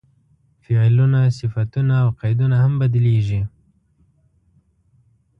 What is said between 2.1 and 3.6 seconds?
قیدونه هم بدلېږي.